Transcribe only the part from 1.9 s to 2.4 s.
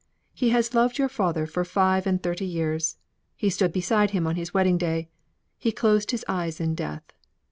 and